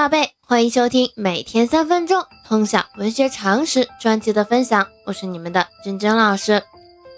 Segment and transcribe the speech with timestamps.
[0.00, 6.62] 宝贝，欢迎收听每天三分钟通晓文学常识专辑的分享，我是你们的珍珍老师。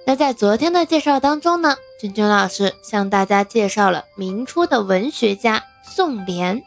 [0.05, 6.61] 那在昨天的介绍当中呢，珍珍老师向大家介绍了明初的文学家宋濂，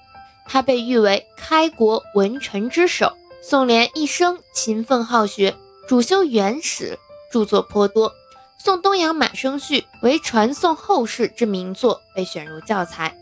[0.46, 3.12] 他被誉为开国文臣之首。
[3.44, 5.54] 宋濂一生勤奋好学，
[5.86, 6.98] 主修元史，
[7.30, 8.10] 著作颇多，
[8.58, 13.14] 《宋东阳满生序》为传颂后世之名作，被选入教材。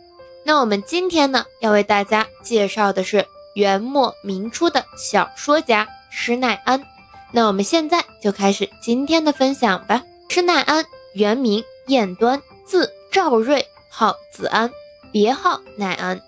[0.46, 6.84] 那我们今天呢，要为大家介绍的是元末明初的小说家施耐庵。
[7.32, 10.04] 那我们现在就开始今天的分享吧。
[10.30, 14.70] 施耐庵原名彦端，字赵瑞，号子安，
[15.12, 16.22] 别号耐庵。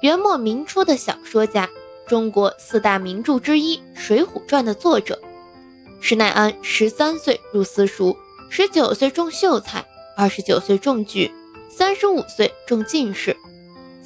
[0.00, 1.68] 元末明初的小说家，
[2.06, 5.20] 中国四大名著之一《水浒传》的作者。
[6.00, 8.16] 施耐庵十三岁入私塾，
[8.48, 9.84] 十九岁中秀才，
[10.16, 11.30] 二十九岁中举，
[11.68, 13.36] 三十五岁中进士。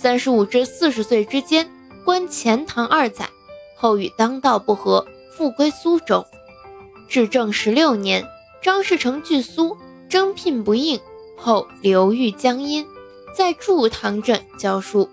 [0.02, 1.70] 三十五至四十岁之间，
[2.04, 3.28] 官钱塘二载，
[3.76, 6.26] 后与当道不和，复归苏州。
[7.08, 8.26] 至正十六年，
[8.60, 9.78] 张士诚拒苏，
[10.08, 10.98] 征聘不应，
[11.36, 12.84] 后流寓江阴，
[13.32, 15.08] 在祝塘镇教书。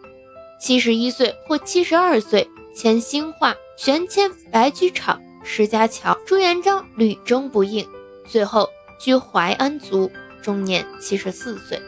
[0.60, 7.88] 七十一岁或七十二岁，迁兴化，旋迁白居场、石家桥、朱元璋屡征不应，
[8.28, 8.68] 最后
[9.00, 10.10] 居淮安卒，
[10.42, 11.80] 终年七十四岁。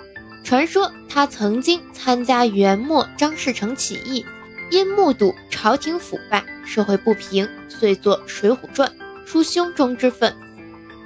[0.43, 4.25] 传说他曾经参加元末张士诚起义，
[4.69, 8.89] 因目睹朝廷腐败、社会不平，遂作《水浒传》，
[9.29, 10.33] 抒胸中之愤。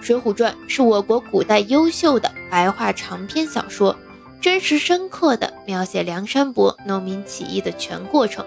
[0.05, 3.95] 《水浒传》是我国古代优秀的白话长篇小说，
[4.39, 8.45] 真实深刻地描写梁山伯农民起义的全过程，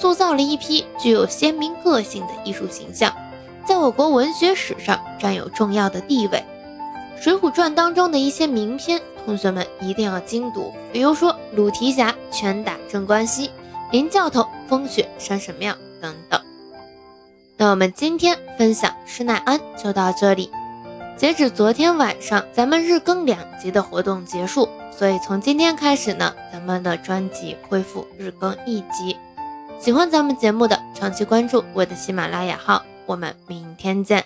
[0.00, 3.12] 塑造了一批具有鲜明个性的艺术形象，
[3.66, 6.38] 在我国文学史上占有重要的地位。
[7.20, 9.00] 《水浒传》当中的一些名篇。
[9.24, 13.50] 同学们一定要精读，比如说鲁提辖拳打镇关西、
[13.90, 16.40] 林教头风雪山神庙等等。
[17.56, 20.48] 那我们今天分享施耐庵就到这里。
[21.16, 29.16] 截止昨天晚上，咱们日更两集的活动结束，所以从今天开始呢，咱们的专辑恢复日更一集。
[29.80, 32.80] 喜欢咱们节目的，长期关注我的喜马拉雅号。
[33.06, 34.24] 我们明天见。